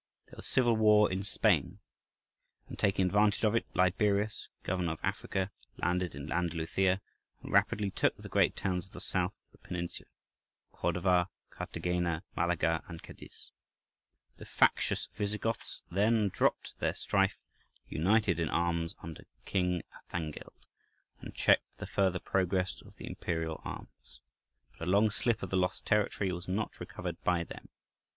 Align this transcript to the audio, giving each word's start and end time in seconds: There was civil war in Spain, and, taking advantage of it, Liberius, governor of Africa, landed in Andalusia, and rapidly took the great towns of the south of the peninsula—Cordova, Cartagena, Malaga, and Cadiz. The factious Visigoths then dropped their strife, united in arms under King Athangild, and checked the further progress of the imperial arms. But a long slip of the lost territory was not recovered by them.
There 0.25 0.33
was 0.37 0.47
civil 0.47 0.75
war 0.75 1.11
in 1.11 1.21
Spain, 1.21 1.77
and, 2.67 2.79
taking 2.79 3.05
advantage 3.05 3.43
of 3.43 3.53
it, 3.53 3.67
Liberius, 3.75 4.47
governor 4.63 4.93
of 4.93 4.99
Africa, 5.03 5.51
landed 5.77 6.15
in 6.15 6.31
Andalusia, 6.31 7.01
and 7.43 7.51
rapidly 7.51 7.91
took 7.91 8.17
the 8.17 8.27
great 8.27 8.55
towns 8.55 8.87
of 8.87 8.93
the 8.93 8.99
south 8.99 9.35
of 9.53 9.61
the 9.61 9.67
peninsula—Cordova, 9.67 11.29
Cartagena, 11.51 12.23
Malaga, 12.35 12.83
and 12.87 13.03
Cadiz. 13.03 13.51
The 14.37 14.45
factious 14.45 15.07
Visigoths 15.15 15.83
then 15.91 16.29
dropped 16.29 16.79
their 16.79 16.95
strife, 16.95 17.37
united 17.87 18.39
in 18.39 18.49
arms 18.49 18.95
under 19.03 19.27
King 19.45 19.83
Athangild, 19.93 20.65
and 21.19 21.35
checked 21.35 21.77
the 21.77 21.85
further 21.85 22.17
progress 22.19 22.81
of 22.83 22.95
the 22.95 23.05
imperial 23.05 23.61
arms. 23.63 24.19
But 24.71 24.87
a 24.87 24.89
long 24.89 25.11
slip 25.11 25.43
of 25.43 25.51
the 25.51 25.57
lost 25.57 25.85
territory 25.85 26.31
was 26.31 26.47
not 26.47 26.79
recovered 26.79 27.21
by 27.23 27.43
them. 27.43 27.69